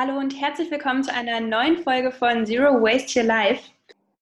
[0.00, 3.68] Hallo und herzlich willkommen zu einer neuen Folge von Zero Waste Your Life.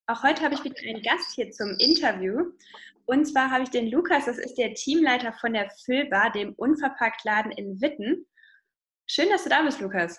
[0.07, 2.51] Auch heute habe ich wieder einen Gast hier zum Interview.
[3.05, 7.53] Und zwar habe ich den Lukas, das ist der Teamleiter von der Füllbar, dem Unverpacktladen
[7.53, 8.25] in Witten.
[9.07, 10.19] Schön, dass du da bist, Lukas.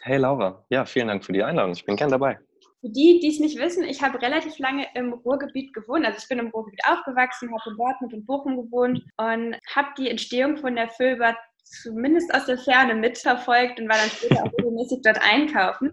[0.00, 1.72] Hey Laura, ja, vielen Dank für die Einladung.
[1.72, 2.38] Ich bin gern dabei.
[2.80, 6.06] Für die, die es nicht wissen, ich habe relativ lange im Ruhrgebiet gewohnt.
[6.06, 10.08] Also ich bin im Ruhrgebiet aufgewachsen, habe in Dortmund und Bochum gewohnt und habe die
[10.08, 11.36] Entstehung von der Füllbar
[11.70, 15.92] zumindest aus der Ferne mitverfolgt und war dann später auch regelmäßig dort einkaufen.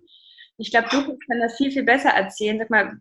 [0.57, 2.59] Ich glaube, du kannst das viel, viel besser erzählen.
[2.59, 2.97] Sag mal,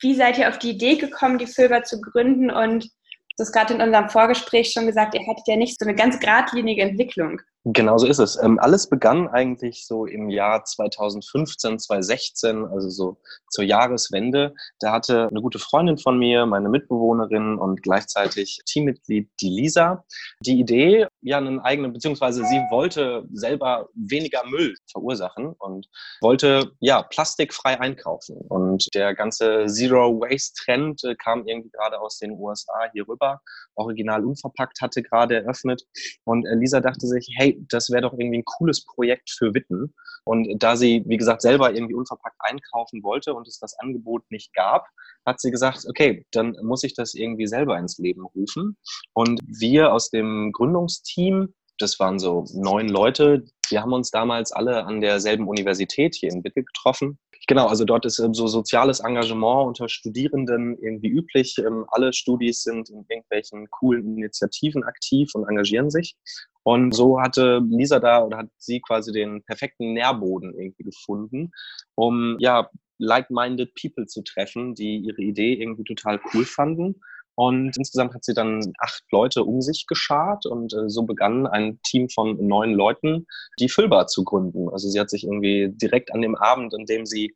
[0.00, 2.50] wie seid ihr auf die Idee gekommen, die Silber zu gründen?
[2.50, 5.96] Und du hast gerade in unserem Vorgespräch schon gesagt, ihr hattet ja nicht so eine
[5.96, 7.40] ganz geradlinige Entwicklung.
[7.66, 8.36] Genau so ist es.
[8.42, 13.16] Ähm, alles begann eigentlich so im Jahr 2015, 2016, also so
[13.48, 14.54] zur Jahreswende.
[14.80, 20.04] Da hatte eine gute Freundin von mir, meine Mitbewohnerin und gleichzeitig Teammitglied, die Lisa,
[20.40, 25.88] die Idee, ja, einen eigenen, beziehungsweise sie wollte selber weniger Müll verursachen und
[26.20, 28.36] wollte, ja, plastikfrei einkaufen.
[28.36, 33.40] Und der ganze Zero Waste Trend äh, kam irgendwie gerade aus den USA hier rüber.
[33.76, 35.82] Original unverpackt hatte gerade eröffnet.
[36.24, 39.94] Und äh, Lisa dachte sich, hey, das wäre doch irgendwie ein cooles Projekt für Witten.
[40.24, 44.54] Und da sie, wie gesagt, selber irgendwie unverpackt einkaufen wollte und es das Angebot nicht
[44.54, 44.86] gab,
[45.26, 48.76] hat sie gesagt, okay, dann muss ich das irgendwie selber ins Leben rufen.
[49.12, 54.84] Und wir aus dem Gründungsteam, das waren so neun Leute, wir haben uns damals alle
[54.84, 59.66] an derselben Universität hier in Wittel getroffen Genau, also dort ist ähm, so soziales Engagement
[59.66, 61.56] unter Studierenden irgendwie üblich.
[61.58, 66.16] Ähm, alle Studis sind in irgendwelchen coolen Initiativen aktiv und engagieren sich.
[66.62, 71.50] Und so hatte Lisa da oder hat sie quasi den perfekten Nährboden irgendwie gefunden,
[71.94, 77.00] um ja like-minded People zu treffen, die ihre Idee irgendwie total cool fanden
[77.36, 81.80] und insgesamt hat sie dann acht Leute um sich geschart und äh, so begann ein
[81.82, 83.26] Team von neun Leuten,
[83.58, 84.68] die Füllbar zu gründen.
[84.68, 87.34] Also sie hat sich irgendwie direkt an dem Abend, an dem sie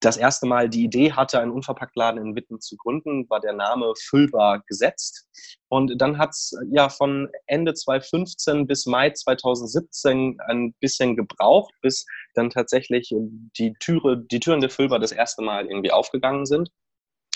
[0.00, 3.92] das erste Mal die Idee hatte, einen Unverpacktladen in Witten zu gründen, war der Name
[3.98, 5.26] Füllbar gesetzt.
[5.68, 12.04] Und dann hat es ja von Ende 2015 bis Mai 2017 ein bisschen gebraucht, bis
[12.34, 13.12] dann tatsächlich
[13.58, 16.70] die Türe, die Türen der Füllbar das erste Mal irgendwie aufgegangen sind.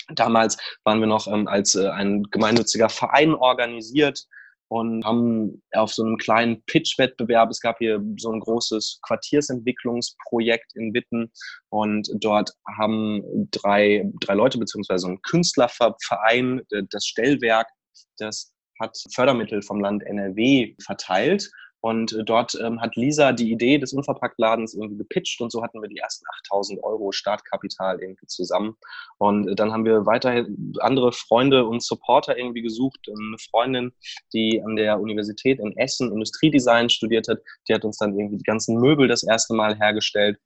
[0.09, 4.25] Damals waren wir noch ähm, als äh, ein gemeinnütziger Verein organisiert
[4.71, 10.93] und haben auf so einem kleinen Pitch-Wettbewerb, es gab hier so ein großes Quartiersentwicklungsprojekt in
[10.93, 11.29] Witten
[11.69, 17.67] und dort haben drei, drei Leute beziehungsweise ein Künstlerverein, das Stellwerk,
[18.17, 23.79] das hat Fördermittel vom Land NRW verteilt und äh, dort ähm, hat Lisa die Idee
[23.79, 28.77] des Unverpacktladens irgendwie gepitcht und so hatten wir die ersten 8000 Euro Startkapital irgendwie zusammen.
[29.17, 32.99] Und äh, dann haben wir weiterhin andere Freunde und Supporter irgendwie gesucht.
[33.07, 33.93] Eine Freundin,
[34.31, 38.43] die an der Universität in Essen Industriedesign studiert hat, die hat uns dann irgendwie die
[38.43, 40.37] ganzen Möbel das erste Mal hergestellt.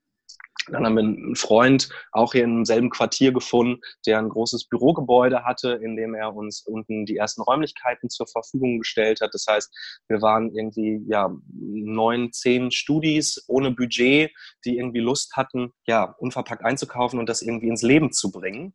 [0.71, 5.43] Dann haben wir einen Freund auch hier im selben Quartier gefunden, der ein großes Bürogebäude
[5.43, 9.33] hatte, in dem er uns unten die ersten Räumlichkeiten zur Verfügung gestellt hat.
[9.33, 9.73] Das heißt,
[10.07, 14.31] wir waren irgendwie ja neun, zehn Studis ohne Budget,
[14.65, 18.73] die irgendwie Lust hatten, ja unverpackt einzukaufen und das irgendwie ins Leben zu bringen.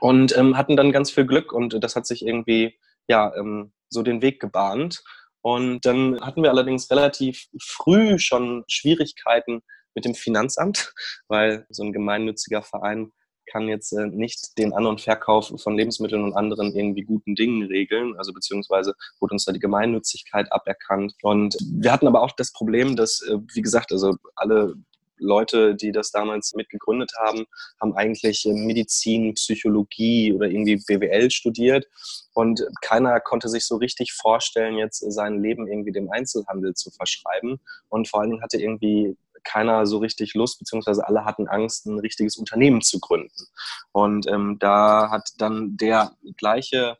[0.00, 2.78] Und ähm, hatten dann ganz viel Glück und das hat sich irgendwie
[3.08, 5.02] ja ähm, so den Weg gebahnt.
[5.42, 9.62] Und dann hatten wir allerdings relativ früh schon Schwierigkeiten,
[9.96, 10.92] mit dem Finanzamt,
[11.28, 13.10] weil so ein gemeinnütziger Verein
[13.46, 17.66] kann jetzt äh, nicht den An- und Verkauf von Lebensmitteln und anderen irgendwie guten Dingen
[17.66, 18.14] regeln.
[18.18, 21.14] Also beziehungsweise wurde uns da die Gemeinnützigkeit aberkannt.
[21.22, 24.74] Und wir hatten aber auch das Problem, dass, äh, wie gesagt, also alle
[25.18, 27.46] Leute, die das damals mitgegründet haben,
[27.80, 31.86] haben eigentlich äh, Medizin, Psychologie oder irgendwie BWL studiert.
[32.34, 37.60] Und keiner konnte sich so richtig vorstellen, jetzt sein Leben irgendwie dem Einzelhandel zu verschreiben.
[37.88, 41.98] Und vor allen Dingen hatte irgendwie keiner so richtig Lust, beziehungsweise alle hatten Angst, ein
[41.98, 43.46] richtiges Unternehmen zu gründen.
[43.92, 46.98] Und ähm, da hat dann der gleiche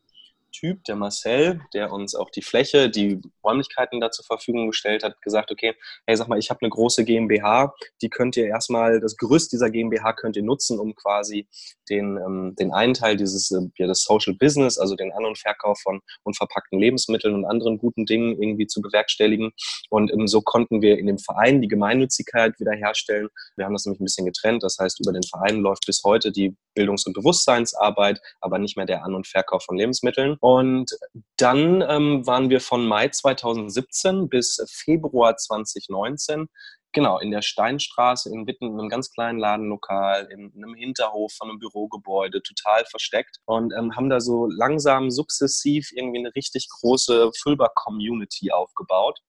[0.53, 5.21] Typ, der Marcel, der uns auch die Fläche, die Räumlichkeiten da zur Verfügung gestellt hat,
[5.23, 5.75] gesagt, okay,
[6.07, 9.71] hey, sag mal, ich habe eine große GmbH, die könnt ihr erstmal, das Gerüst dieser
[9.71, 11.49] GmbH könnt ihr nutzen, um quasi
[11.89, 15.39] den, ähm, den einen Teil dieses, äh, ja, das Social Business, also den An- und
[15.39, 19.53] Verkauf von unverpackten Lebensmitteln und anderen guten Dingen irgendwie zu bewerkstelligen.
[19.91, 23.29] Und ähm, so konnten wir in dem Verein die Gemeinnützigkeit wiederherstellen.
[23.57, 24.63] Wir haben das nämlich ein bisschen getrennt.
[24.63, 28.87] Das heißt, über den Verein läuft bis heute die Bildungs- und Bewusstseinsarbeit, aber nicht mehr
[28.87, 30.37] der An- und Verkauf von Lebensmitteln.
[30.41, 30.97] Und
[31.37, 36.49] dann ähm, waren wir von Mai 2017 bis Februar 2019
[36.97, 41.31] genau in der Steinstraße in Witten, in einem ganz kleinen Ladenlokal, in, in einem Hinterhof
[41.35, 46.69] von einem Bürogebäude, total versteckt und ähm, haben da so langsam, sukzessiv irgendwie eine richtig
[46.81, 49.21] große Füllbar-Community aufgebaut.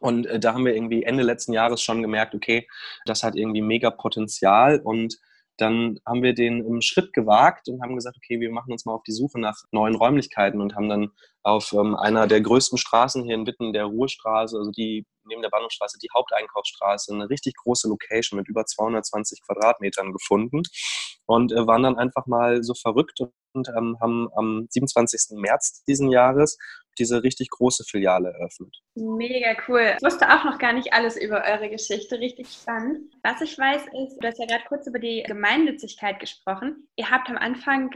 [0.00, 2.66] Und äh, da haben wir irgendwie Ende letzten Jahres schon gemerkt, okay,
[3.04, 5.16] das hat irgendwie mega Potenzial und
[5.56, 9.02] dann haben wir den Schritt gewagt und haben gesagt, okay, wir machen uns mal auf
[9.02, 11.10] die Suche nach neuen Räumlichkeiten und haben dann
[11.42, 15.50] auf ähm, einer der größten Straßen hier in Witten, der Ruhestraße, also die neben der
[15.50, 20.62] Bahnhofstraße, die Haupteinkaufsstraße, eine richtig große Location mit über 220 Quadratmetern gefunden
[21.26, 23.20] und äh, waren dann einfach mal so verrückt
[23.52, 25.38] und ähm, haben am 27.
[25.38, 26.58] März diesen Jahres
[26.98, 28.76] diese richtig große Filiale eröffnet.
[28.94, 29.94] Mega cool.
[29.96, 32.18] Ich wusste auch noch gar nicht alles über eure Geschichte.
[32.18, 33.14] Richtig spannend.
[33.22, 36.88] Was ich weiß ist, du hast ja gerade kurz über die Gemeinnützigkeit gesprochen.
[36.96, 37.90] Ihr habt am Anfang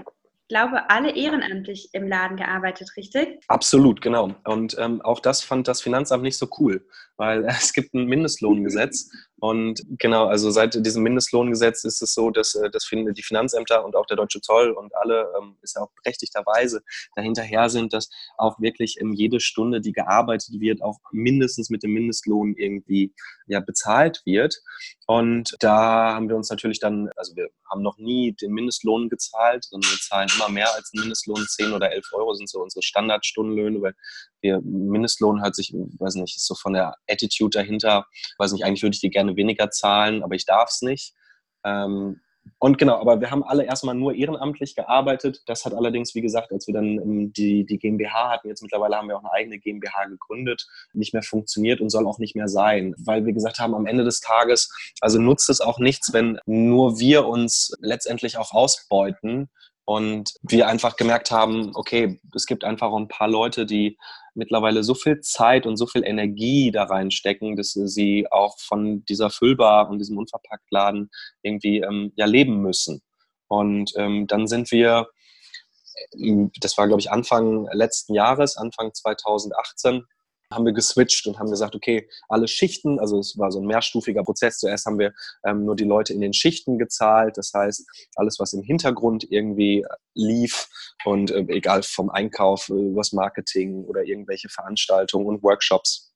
[0.51, 3.41] glaube, alle ehrenamtlich im Laden gearbeitet, richtig?
[3.47, 4.35] Absolut, genau.
[4.45, 6.87] Und ähm, auch das fand das Finanzamt nicht so cool,
[7.17, 12.55] weil es gibt ein Mindestlohngesetz und genau, also seit diesem Mindestlohngesetz ist es so, dass,
[12.55, 15.91] äh, dass die Finanzämter und auch der Deutsche Zoll und alle, ähm, ist ja auch
[16.03, 16.83] berechtigterweise,
[17.17, 22.55] dahinterher sind, dass auch wirklich jede Stunde, die gearbeitet wird, auch mindestens mit dem Mindestlohn
[22.57, 23.15] irgendwie
[23.47, 24.61] ja, bezahlt wird.
[25.07, 29.65] Und da haben wir uns natürlich dann, also wir haben noch nie den Mindestlohn gezahlt,
[29.65, 31.45] sondern wir zahlen immer mehr als den Mindestlohn.
[31.49, 33.95] 10 oder 11 Euro sind so unsere Standardstundenlöhne, weil
[34.41, 38.07] wir, Mindestlohn hört sich, weiß nicht, ist so von der Attitude dahinter,
[38.39, 41.15] weiß nicht, eigentlich würde ich dir gerne weniger zahlen, aber ich darf es nicht.
[41.65, 42.21] Ähm,
[42.59, 45.43] und genau, aber wir haben alle erstmal nur ehrenamtlich gearbeitet.
[45.47, 48.97] Das hat allerdings, wie gesagt, als wir dann ähm, die, die GmbH hatten, jetzt mittlerweile
[48.97, 52.49] haben wir auch eine eigene GmbH gegründet, nicht mehr funktioniert und soll auch nicht mehr
[52.49, 56.39] sein, weil wir gesagt haben, am Ende des Tages, also nutzt es auch nichts, wenn
[56.47, 59.49] nur wir uns letztendlich auch ausbeuten,
[59.91, 63.99] und wir einfach gemerkt haben, okay, es gibt einfach ein paar Leute, die
[64.35, 69.31] mittlerweile so viel Zeit und so viel Energie da reinstecken, dass sie auch von dieser
[69.31, 71.11] Füllbar und diesem Unverpacktladen
[71.43, 73.03] irgendwie ähm, ja leben müssen.
[73.49, 75.09] Und ähm, dann sind wir,
[76.13, 80.05] äh, das war glaube ich Anfang letzten Jahres, Anfang 2018,
[80.53, 84.23] haben wir geswitcht und haben gesagt, okay, alle Schichten, also es war so ein mehrstufiger
[84.23, 84.59] Prozess.
[84.59, 85.13] Zuerst haben wir
[85.45, 87.87] ähm, nur die Leute in den Schichten gezahlt, das heißt,
[88.17, 90.69] alles, was im Hintergrund irgendwie lief
[91.05, 96.13] und äh, egal vom Einkauf, äh, übers Marketing oder irgendwelche Veranstaltungen und Workshops,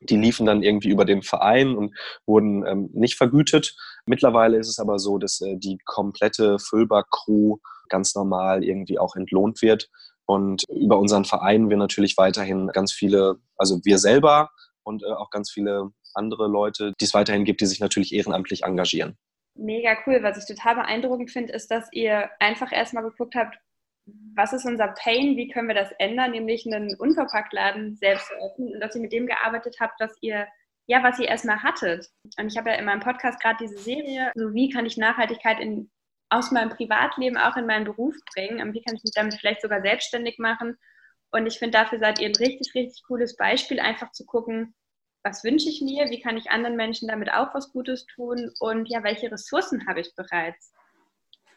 [0.00, 1.94] die liefen dann irgendwie über den Verein und
[2.26, 3.76] wurden ähm, nicht vergütet.
[4.04, 7.58] Mittlerweile ist es aber so, dass äh, die komplette Füllbar-Crew
[7.88, 9.88] ganz normal irgendwie auch entlohnt wird.
[10.26, 14.50] Und über unseren Verein wir natürlich weiterhin ganz viele, also wir selber
[14.82, 18.64] und äh, auch ganz viele andere Leute, die es weiterhin gibt, die sich natürlich ehrenamtlich
[18.64, 19.16] engagieren.
[19.54, 20.22] Mega cool.
[20.22, 23.56] Was ich total beeindruckend finde, ist, dass ihr einfach erstmal geguckt habt,
[24.34, 28.80] was ist unser Pain, wie können wir das ändern, nämlich einen Unverpacktladen selbst eröffnen und
[28.80, 30.46] dass ihr mit dem gearbeitet habt, was ihr
[30.88, 32.08] ja, was ihr erstmal hattet.
[32.38, 35.58] Und ich habe ja in meinem Podcast gerade diese Serie, so wie kann ich Nachhaltigkeit
[35.58, 35.90] in
[36.28, 39.80] aus meinem Privatleben auch in meinen Beruf bringen wie kann ich mich damit vielleicht sogar
[39.80, 40.76] selbstständig machen.
[41.30, 44.74] Und ich finde, dafür seid ihr ein richtig, richtig cooles Beispiel, einfach zu gucken,
[45.22, 48.88] was wünsche ich mir, wie kann ich anderen Menschen damit auch was Gutes tun und
[48.88, 50.72] ja, welche Ressourcen habe ich bereits.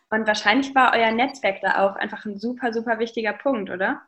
[0.10, 4.02] Und wahrscheinlich war euer Netzwerk da auch einfach ein super, super wichtiger Punkt, oder?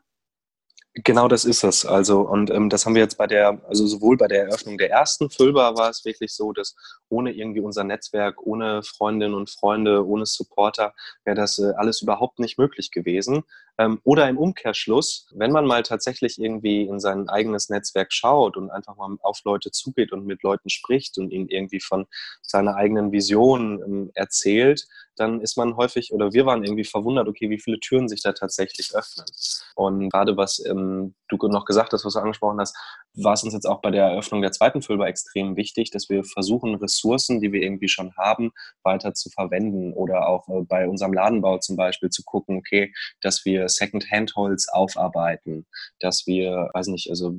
[0.93, 1.85] Genau das ist es.
[1.85, 4.89] Also, und ähm, das haben wir jetzt bei der, also sowohl bei der Eröffnung der
[4.91, 6.75] ersten Füllbar war es wirklich so, dass
[7.07, 10.93] ohne irgendwie unser Netzwerk, ohne Freundinnen und Freunde, ohne Supporter
[11.23, 13.43] wäre das äh, alles überhaupt nicht möglich gewesen.
[13.77, 18.69] Ähm, oder im Umkehrschluss, wenn man mal tatsächlich irgendwie in sein eigenes Netzwerk schaut und
[18.69, 22.05] einfach mal auf Leute zugeht und mit Leuten spricht und ihnen irgendwie von
[22.41, 27.49] seiner eigenen Vision ähm, erzählt, dann ist man häufig oder wir waren irgendwie verwundert, okay,
[27.49, 29.25] wie viele Türen sich da tatsächlich öffnen.
[29.75, 32.75] Und gerade was ähm, du noch gesagt hast, was du angesprochen hast,
[33.15, 36.23] war es uns jetzt auch bei der Eröffnung der zweiten Füllbar extrem wichtig, dass wir
[36.23, 38.51] versuchen, Ressourcen, die wir irgendwie schon haben,
[38.83, 43.45] weiter zu verwenden oder auch äh, bei unserem Ladenbau zum Beispiel zu gucken, okay, dass
[43.45, 45.65] wir Second-Hand-Holz aufarbeiten,
[45.99, 47.35] dass wir, weiß nicht, also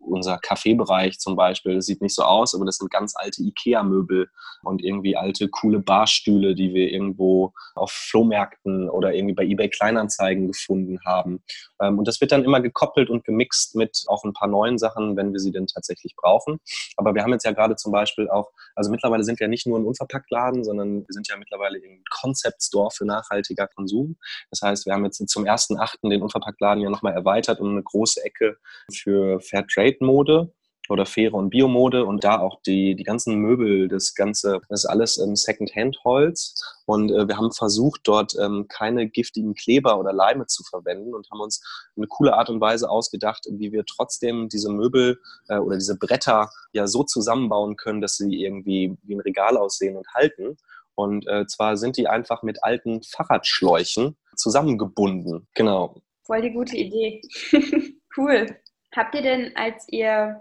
[0.00, 4.28] unser Kaffeebereich zum Beispiel, das sieht nicht so aus, aber das sind ganz alte Ikea-Möbel
[4.62, 10.48] und irgendwie alte, coole Barstühle, die wir irgendwo auf Flohmärkten oder irgendwie bei eBay Kleinanzeigen
[10.48, 11.42] gefunden haben.
[11.80, 15.16] Ähm, und das wird dann immer gekoppelt und gemixt mit auch ein paar neuen Sachen,
[15.16, 16.58] wenn wir sie denn tatsächlich brauchen.
[16.96, 19.78] Aber wir haben jetzt ja gerade zum Beispiel auch, also mittlerweile sind wir nicht nur
[19.78, 24.16] ein Unverpacktladen, sondern wir sind ja mittlerweile im Concept Store für nachhaltiger Konsum.
[24.50, 27.82] Das heißt, wir haben jetzt zum ersten Achten den Unverpacktladen ja nochmal erweitert um eine
[27.82, 28.56] große Ecke
[28.92, 30.52] für Fairtrade-Mode
[30.88, 34.90] oder faire und Biomode und da auch die, die ganzen Möbel, das Ganze, das ist
[34.90, 36.54] alles ähm, Second-Hand-Holz
[36.86, 41.30] und äh, wir haben versucht, dort ähm, keine giftigen Kleber oder Leime zu verwenden und
[41.30, 41.62] haben uns
[41.96, 46.50] eine coole Art und Weise ausgedacht, wie wir trotzdem diese Möbel äh, oder diese Bretter
[46.72, 50.56] ja so zusammenbauen können, dass sie irgendwie wie ein Regal aussehen und halten.
[50.96, 55.48] Und äh, zwar sind die einfach mit alten Fahrradschläuchen zusammengebunden.
[55.54, 55.96] Genau.
[56.22, 57.20] Voll die gute Idee.
[58.16, 58.46] cool.
[58.94, 60.40] Habt ihr denn, als ihr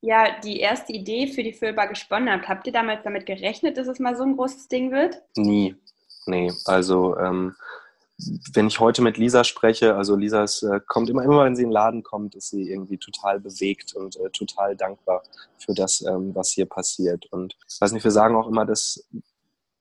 [0.00, 3.88] ja die erste Idee für die Füllbar gesponnen habt, habt ihr damals damit gerechnet, dass
[3.88, 5.22] es mal so ein großes Ding wird?
[5.36, 5.76] Nie.
[6.26, 7.54] Nee, also ähm,
[8.52, 11.62] wenn ich heute mit Lisa spreche, also Lisa ist, äh, kommt immer, immer wenn sie
[11.62, 15.22] in den Laden kommt, ist sie irgendwie total bewegt und äh, total dankbar
[15.56, 17.26] für das, ähm, was hier passiert.
[17.26, 19.06] Und ich weiß nicht, wir sagen auch immer, dass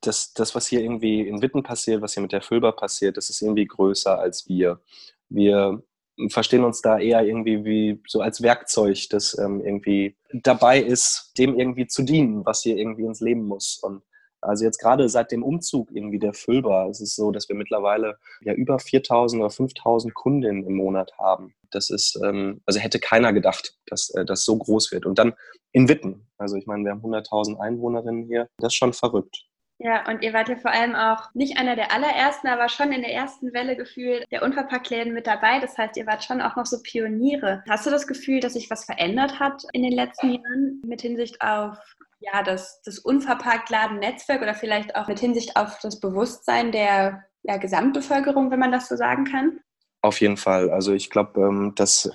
[0.02, 3.30] das, das, was hier irgendwie in Witten passiert, was hier mit der Füllbar passiert, das
[3.30, 4.80] ist irgendwie größer als wir.
[5.28, 5.84] Wir
[6.28, 11.58] verstehen uns da eher irgendwie wie so als Werkzeug, das ähm, irgendwie dabei ist, dem
[11.58, 13.80] irgendwie zu dienen, was hier irgendwie ins Leben muss.
[13.82, 14.02] Und
[14.42, 18.18] also jetzt gerade seit dem Umzug irgendwie der Füllbar ist es so, dass wir mittlerweile
[18.42, 21.54] ja über 4000 oder 5000 Kundinnen im Monat haben.
[21.72, 25.06] Das ist, ähm, also hätte keiner gedacht, dass äh, das so groß wird.
[25.06, 25.34] Und dann
[25.72, 26.28] in Witten.
[26.38, 28.48] Also ich meine, wir haben 100.000 Einwohnerinnen hier.
[28.58, 29.46] Das ist schon verrückt.
[29.82, 33.02] Ja, und ihr wart ja vor allem auch nicht einer der allerersten, aber schon in
[33.02, 35.60] der ersten Welle gefühlt der Unverpacktläden mit dabei.
[35.62, 37.64] Das heißt, ihr wart schon auch noch so Pioniere.
[37.70, 41.42] Hast du das Gefühl, dass sich was verändert hat in den letzten Jahren mit Hinsicht
[41.42, 41.78] auf
[42.20, 48.52] ja, das, das Unverpacktladen-Netzwerk oder vielleicht auch mit Hinsicht auf das Bewusstsein der ja, Gesamtbevölkerung,
[48.52, 49.62] wenn man das so sagen kann?
[50.02, 50.70] Auf jeden Fall.
[50.72, 52.12] Also ich glaube, ähm, das,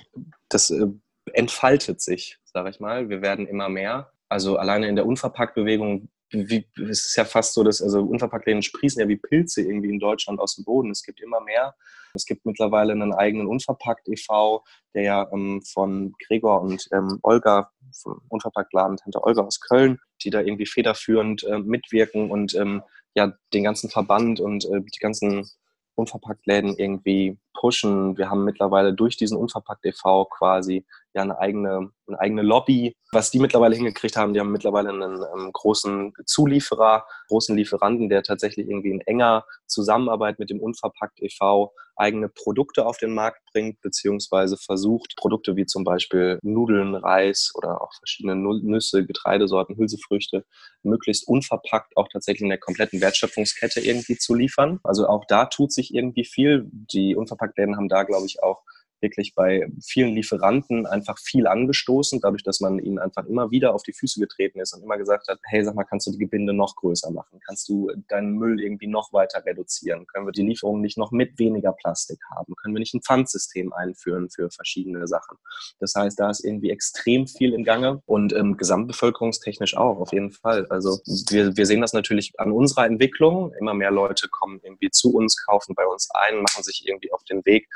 [0.49, 0.85] das äh,
[1.33, 3.09] entfaltet sich, sage ich mal.
[3.09, 4.11] Wir werden immer mehr.
[4.29, 9.01] Also alleine in der Unverpacktbewegung wie, es ist ja fast so, dass also Unverpacktläden sprießen
[9.01, 10.91] ja wie Pilze irgendwie in Deutschland aus dem Boden.
[10.91, 11.75] Es gibt immer mehr.
[12.13, 14.63] Es gibt mittlerweile einen eigenen Unverpackt e.V.,
[14.93, 17.69] der ja ähm, von Gregor und ähm, Olga
[18.01, 22.81] vom Unverpacktladen Tante Olga aus Köln, die da irgendwie federführend äh, mitwirken und ähm,
[23.15, 25.49] ja den ganzen Verband und äh, die ganzen
[25.95, 28.17] Unverpacktläden irgendwie pushen.
[28.17, 30.25] Wir haben mittlerweile durch diesen Unverpackt e.V.
[30.25, 32.95] quasi ja eine eigene, eine eigene Lobby.
[33.11, 38.23] Was die mittlerweile hingekriegt haben, die haben mittlerweile einen ähm, großen Zulieferer, großen Lieferanten, der
[38.23, 41.73] tatsächlich irgendwie in enger Zusammenarbeit mit dem Unverpackt e.V.
[41.95, 47.81] eigene Produkte auf den Markt bringt, beziehungsweise versucht, Produkte wie zum Beispiel Nudeln, Reis oder
[47.81, 50.45] auch verschiedene Nüsse, Getreidesorten, Hülsefrüchte,
[50.83, 54.79] möglichst unverpackt auch tatsächlich in der kompletten Wertschöpfungskette irgendwie zu liefern.
[54.83, 56.69] Also auch da tut sich irgendwie viel.
[56.71, 58.63] Die Unverpacktläden haben da, glaube ich, auch
[59.01, 63.83] wirklich bei vielen Lieferanten einfach viel angestoßen, dadurch, dass man ihnen einfach immer wieder auf
[63.83, 66.53] die Füße getreten ist und immer gesagt hat, hey, sag mal, kannst du die Gebinde
[66.53, 67.39] noch größer machen?
[67.45, 70.05] Kannst du deinen Müll irgendwie noch weiter reduzieren?
[70.07, 72.55] Können wir die Lieferungen nicht noch mit weniger Plastik haben?
[72.55, 75.37] Können wir nicht ein Pfandsystem einführen für verschiedene Sachen?
[75.79, 80.31] Das heißt, da ist irgendwie extrem viel im Gange und ähm, gesamtbevölkerungstechnisch auch, auf jeden
[80.31, 80.65] Fall.
[80.69, 80.99] Also
[81.29, 83.53] wir, wir sehen das natürlich an unserer Entwicklung.
[83.59, 87.23] Immer mehr Leute kommen irgendwie zu uns, kaufen bei uns ein, machen sich irgendwie auf
[87.23, 87.67] den Weg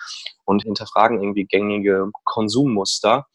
[0.45, 3.25] und hinterfragen irgendwie gängige Konsummuster.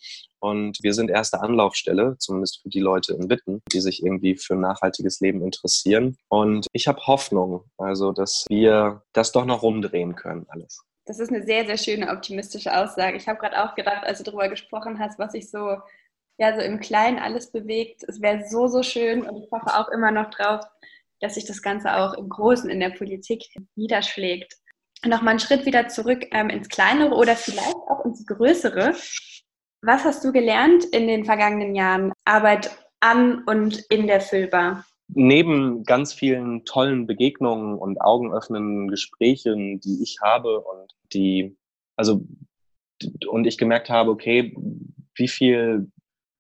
[0.41, 4.57] Und wir sind erste Anlaufstelle, zumindest für die Leute in Witten, die sich irgendwie für
[4.57, 6.19] nachhaltiges Leben interessieren.
[6.29, 10.83] Und ich habe Hoffnung, also dass wir das doch noch rumdrehen können, alles.
[11.07, 13.17] Das ist eine sehr, sehr schöne optimistische Aussage.
[13.17, 15.79] Ich habe gerade auch gedacht, als du darüber gesprochen hast, was sich so,
[16.39, 18.03] ja, so im Kleinen alles bewegt.
[18.07, 20.63] Es wäre so, so schön und ich hoffe auch immer noch drauf,
[21.21, 23.45] dass sich das Ganze auch im Großen in der Politik
[23.77, 24.59] niederschlägt
[25.07, 28.95] nochmal einen Schritt wieder zurück ähm, ins Kleinere oder vielleicht auch ins Größere.
[29.83, 32.71] Was hast du gelernt in den vergangenen Jahren Arbeit
[33.01, 34.85] an und in der Füllbar?
[35.09, 41.57] Neben ganz vielen tollen Begegnungen und augenöffnenden Gesprächen, die ich habe und die,
[41.97, 42.25] also,
[43.29, 44.57] und ich gemerkt habe, okay,
[45.15, 45.91] wie viel,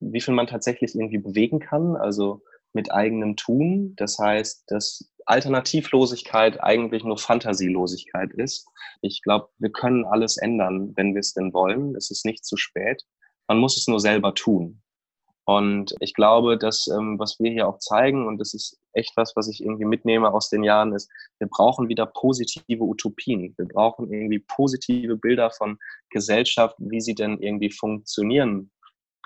[0.01, 2.43] wie viel man tatsächlich irgendwie bewegen kann, also
[2.73, 3.95] mit eigenem Tun.
[3.97, 8.67] Das heißt, dass Alternativlosigkeit eigentlich nur Fantasielosigkeit ist.
[9.01, 11.95] Ich glaube, wir können alles ändern, wenn wir es denn wollen.
[11.97, 13.03] Es ist nicht zu spät.
[13.49, 14.81] Man muss es nur selber tun.
[15.47, 19.37] Und ich glaube, dass ähm, was wir hier auch zeigen, und das ist echt was,
[19.37, 23.55] was ich irgendwie mitnehme aus den Jahren, ist, wir brauchen wieder positive Utopien.
[23.59, 25.79] Wir brauchen irgendwie positive Bilder von
[26.09, 28.71] Gesellschaft, wie sie denn irgendwie funktionieren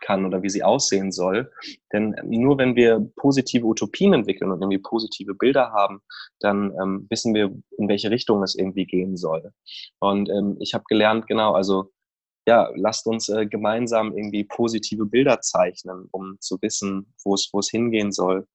[0.01, 1.51] kann oder wie sie aussehen soll.
[1.93, 6.01] Denn nur wenn wir positive Utopien entwickeln und irgendwie positive Bilder haben,
[6.41, 9.53] dann ähm, wissen wir, in welche Richtung es irgendwie gehen soll.
[10.01, 11.91] Und ähm, ich habe gelernt, genau, also
[12.47, 17.59] ja, lasst uns äh, gemeinsam irgendwie positive Bilder zeichnen, um zu wissen, wo es wo
[17.59, 18.47] es hingehen soll.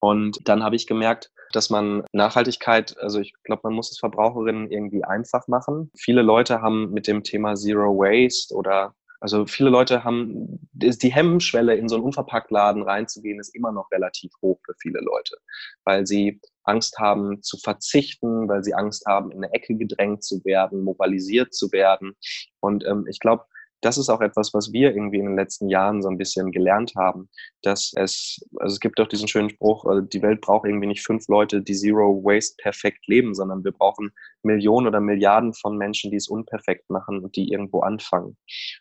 [0.00, 4.70] Und dann habe ich gemerkt, dass man Nachhaltigkeit, also ich glaube, man muss es Verbraucherinnen
[4.70, 5.90] irgendwie einfach machen.
[5.96, 11.74] Viele Leute haben mit dem Thema Zero Waste oder also viele Leute haben, die Hemmschwelle
[11.74, 15.36] in so einen Unverpacktladen reinzugehen, ist immer noch relativ hoch für viele Leute,
[15.84, 20.44] weil sie Angst haben zu verzichten, weil sie Angst haben, in eine Ecke gedrängt zu
[20.44, 22.14] werden, mobilisiert zu werden.
[22.60, 23.44] Und ähm, ich glaube,
[23.80, 26.92] das ist auch etwas, was wir irgendwie in den letzten Jahren so ein bisschen gelernt
[26.96, 27.28] haben,
[27.62, 31.04] dass es, also es gibt doch diesen schönen Spruch, also die Welt braucht irgendwie nicht
[31.04, 34.10] fünf Leute, die Zero Waste perfekt leben, sondern wir brauchen
[34.42, 38.36] Millionen oder Milliarden von Menschen, die es unperfekt machen und die irgendwo anfangen.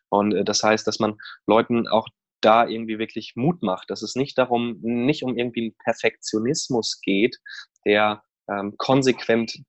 [0.10, 2.08] Und äh, das heißt, dass man Leuten auch
[2.42, 7.38] da irgendwie wirklich Mut macht, dass es nicht darum, nicht um irgendwie Perfektionismus geht,
[7.86, 9.60] der ähm, konsequent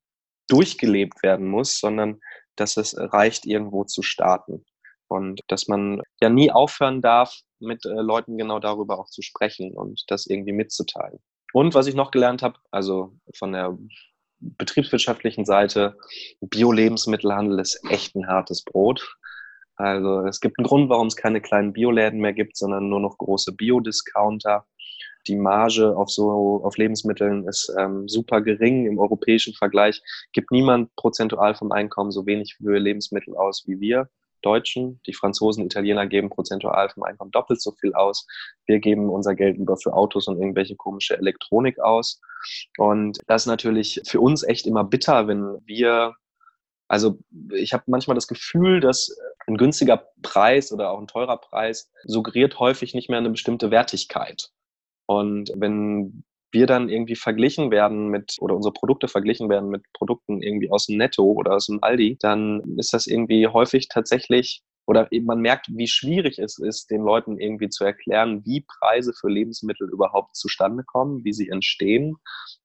[0.47, 2.19] durchgelebt werden muss, sondern
[2.55, 4.65] dass es reicht, irgendwo zu starten.
[5.09, 9.75] Und dass man ja nie aufhören darf, mit äh, Leuten genau darüber auch zu sprechen
[9.75, 11.19] und das irgendwie mitzuteilen.
[11.51, 13.77] Und was ich noch gelernt habe, also von der
[14.39, 15.97] betriebswirtschaftlichen Seite,
[16.41, 19.15] Bio-Lebensmittelhandel ist echt ein hartes Brot.
[19.75, 23.17] Also es gibt einen Grund, warum es keine kleinen Bioläden mehr gibt, sondern nur noch
[23.17, 24.65] große Bio-Discounter.
[25.27, 30.01] Die Marge auf so auf Lebensmitteln ist ähm, super gering im europäischen Vergleich.
[30.33, 34.09] Gibt niemand prozentual vom Einkommen so wenig für Lebensmittel aus wie wir.
[34.41, 35.01] Deutschen.
[35.05, 38.25] Die Franzosen, Italiener geben prozentual vom Einkommen doppelt so viel aus.
[38.65, 42.21] Wir geben unser Geld lieber für Autos und irgendwelche komische Elektronik aus.
[42.77, 46.15] Und das ist natürlich für uns echt immer bitter, wenn wir
[46.89, 47.19] also
[47.53, 49.15] ich habe manchmal das Gefühl, dass
[49.45, 54.49] ein günstiger Preis oder auch ein teurer Preis suggeriert häufig nicht mehr eine bestimmte Wertigkeit.
[55.05, 60.41] Und wenn wir dann irgendwie verglichen werden mit, oder unsere Produkte verglichen werden mit Produkten
[60.41, 65.07] irgendwie aus dem Netto oder aus dem Aldi, dann ist das irgendwie häufig tatsächlich oder
[65.21, 69.87] man merkt, wie schwierig es ist, den Leuten irgendwie zu erklären, wie Preise für Lebensmittel
[69.87, 72.15] überhaupt zustande kommen, wie sie entstehen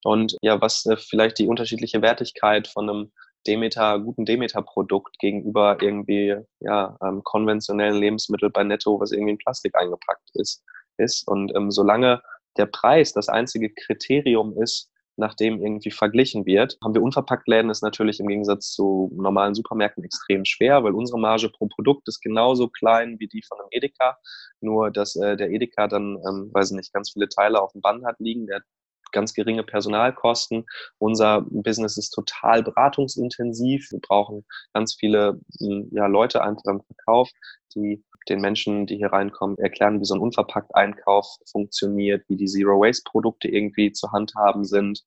[0.04, 3.12] und ja, was äh, vielleicht die unterschiedliche Wertigkeit von einem
[3.46, 9.74] Demeter, guten Demeter-Produkt gegenüber irgendwie ja, ähm, konventionellen Lebensmitteln bei Netto, was irgendwie in Plastik
[9.74, 10.64] eingepackt ist.
[10.96, 11.28] ist.
[11.28, 12.22] Und ähm, solange
[12.56, 17.82] der Preis das einzige Kriterium ist, nach dem irgendwie verglichen wird, haben wir Unverpacktläden ist
[17.82, 22.68] natürlich im Gegensatz zu normalen Supermärkten extrem schwer, weil unsere Marge pro Produkt ist genauso
[22.68, 24.18] klein wie die von einem Edeka,
[24.60, 27.80] nur dass äh, der Edeka dann, ähm, weiß ich nicht, ganz viele Teile auf dem
[27.80, 28.64] Band hat liegen, der hat
[29.12, 30.66] ganz geringe Personalkosten.
[30.98, 33.90] Unser Business ist total beratungsintensiv.
[33.92, 34.44] Wir brauchen
[34.74, 37.30] ganz viele hm, ja, Leute einfach im Verkauf,
[37.76, 42.46] die den Menschen, die hier reinkommen, erklären, wie so ein unverpackt Einkauf funktioniert, wie die
[42.46, 45.04] Zero-Waste-Produkte irgendwie zu handhaben sind.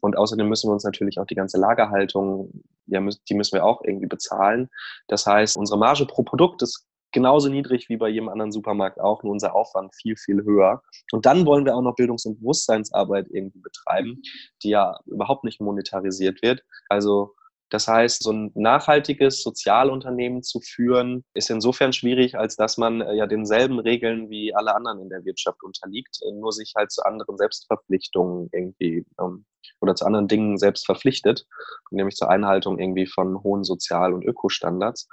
[0.00, 3.82] Und außerdem müssen wir uns natürlich auch die ganze Lagerhaltung, ja, die müssen wir auch
[3.84, 4.68] irgendwie bezahlen.
[5.08, 9.22] Das heißt, unsere Marge pro Produkt ist genauso niedrig wie bei jedem anderen Supermarkt auch,
[9.22, 10.82] nur unser Aufwand viel, viel höher.
[11.12, 14.22] Und dann wollen wir auch noch Bildungs- und Bewusstseinsarbeit irgendwie betreiben,
[14.62, 16.62] die ja überhaupt nicht monetarisiert wird.
[16.88, 17.34] Also
[17.70, 23.14] das heißt, so ein nachhaltiges Sozialunternehmen zu führen, ist insofern schwierig, als dass man äh,
[23.14, 27.02] ja denselben Regeln wie alle anderen in der Wirtschaft unterliegt, äh, nur sich halt zu
[27.04, 29.44] anderen Selbstverpflichtungen irgendwie ähm,
[29.80, 31.46] oder zu anderen Dingen selbst verpflichtet,
[31.90, 35.08] nämlich zur Einhaltung irgendwie von hohen Sozial- und Ökostandards.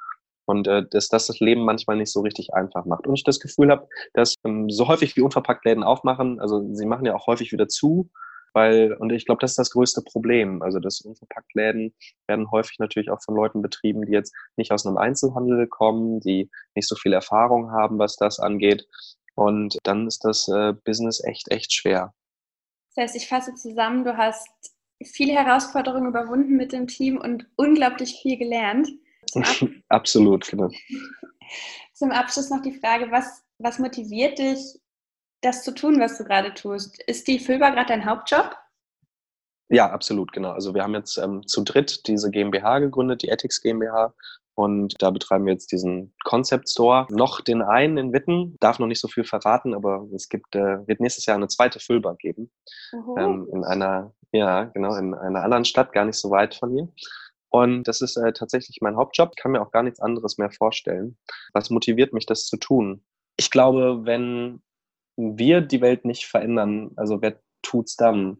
[0.45, 3.05] Und äh, dass das das Leben manchmal nicht so richtig einfach macht.
[3.05, 7.05] Und ich das Gefühl habe, dass ähm, so häufig wie Unverpacktläden aufmachen, also sie machen
[7.05, 8.09] ja auch häufig wieder zu,
[8.57, 10.63] weil, und ich glaube, das ist das größte Problem.
[10.63, 11.93] Also, das Unverpacktläden
[12.25, 16.49] werden häufig natürlich auch von Leuten betrieben, die jetzt nicht aus einem Einzelhandel kommen, die
[16.73, 18.87] nicht so viel Erfahrung haben, was das angeht.
[19.35, 22.15] Und dann ist das äh, Business echt, echt schwer.
[22.95, 24.49] Das heißt, ich fasse zusammen, du hast
[25.03, 28.89] viele Herausforderungen überwunden mit dem Team und unglaublich viel gelernt.
[29.89, 30.69] Absolut, genau.
[31.93, 34.79] Zum Abschluss noch die Frage, was, was motiviert dich,
[35.41, 37.01] das zu tun, was du gerade tust.
[37.03, 38.55] Ist die Füllbar gerade dein Hauptjob?
[39.69, 40.51] Ja, absolut, genau.
[40.51, 44.13] Also wir haben jetzt ähm, zu dritt diese GmbH gegründet, die Ethics GmbH.
[44.55, 47.05] Und da betreiben wir jetzt diesen Concept Store.
[47.09, 50.87] Noch den einen in Witten, darf noch nicht so viel verraten, aber es gibt, äh,
[50.87, 52.49] wird nächstes Jahr eine zweite Füllbar geben.
[53.19, 56.87] Ähm, in einer, ja, genau, in einer anderen Stadt, gar nicht so weit von hier.
[57.49, 59.31] Und das ist äh, tatsächlich mein Hauptjob.
[59.35, 61.17] Ich kann mir auch gar nichts anderes mehr vorstellen.
[61.53, 63.03] Was motiviert mich, das zu tun?
[63.37, 64.63] Ich glaube, wenn
[65.17, 68.37] wir die Welt nicht verändern, also wer tut's dann?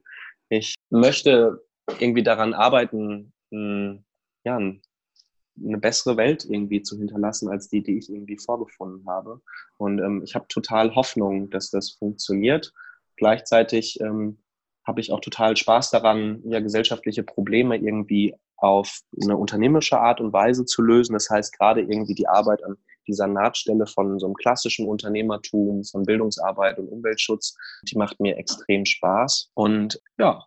[0.50, 1.62] Ich möchte
[2.00, 4.00] irgendwie daran arbeiten, mh,
[4.46, 9.42] ja, eine bessere Welt irgendwie zu hinterlassen als die, die ich irgendwie vorgefunden habe.
[9.78, 12.74] Und ähm, ich habe total Hoffnung, dass das funktioniert.
[13.16, 14.38] Gleichzeitig ähm,
[14.86, 20.34] habe ich auch total Spaß daran, ja, gesellschaftliche Probleme irgendwie auf eine unternehmerische Art und
[20.34, 21.14] Weise zu lösen.
[21.14, 22.78] Das heißt, gerade irgendwie die Arbeit an
[23.08, 27.56] dieser Nahtstelle von so einem klassischen Unternehmertum, von Bildungsarbeit und Umweltschutz,
[27.90, 29.52] die macht mir extrem Spaß.
[29.54, 30.46] Und ja.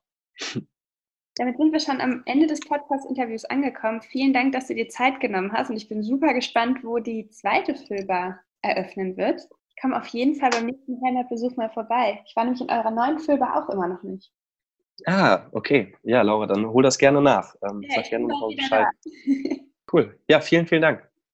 [1.37, 4.03] Damit sind wir schon am Ende des Podcast-Interviews angekommen.
[4.03, 7.31] Vielen Dank, dass du dir Zeit genommen hast und ich bin super gespannt, wo die
[7.31, 9.41] zweite Füllbar eröffnen wird.
[9.69, 12.21] Ich komme auf jeden Fall beim nächsten Heimatbesuch mal vorbei.
[12.27, 14.31] Ich war nämlich in eurer neuen Füllbar auch immer noch nicht.
[15.07, 15.95] Ah, okay.
[16.03, 17.55] Ja, Laura, dann hol das gerne nach.
[17.63, 18.87] Ähm, ja, sag gerne noch Bescheid.
[19.93, 20.19] cool.
[20.29, 21.10] Ja, vielen, vielen Dank.